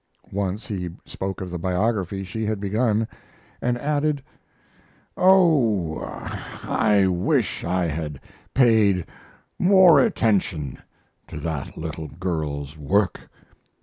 [0.31, 3.07] Once he spoke of the biography she had begun,
[3.61, 4.23] and added:
[5.15, 5.99] "Oh,
[6.63, 8.19] I wish I had
[8.55, 9.05] paid
[9.59, 10.79] more attention
[11.27, 13.29] to that little girl's work!